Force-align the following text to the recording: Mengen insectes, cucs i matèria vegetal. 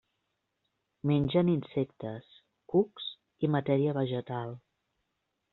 Mengen 1.09 1.51
insectes, 1.57 2.33
cucs 2.73 3.07
i 3.49 3.53
matèria 3.59 3.97
vegetal. 4.03 4.59